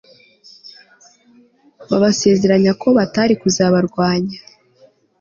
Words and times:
babasezeranya 1.89 2.71
ko 2.81 2.87
batari 2.97 3.33
kuzabarwanya 3.41 4.37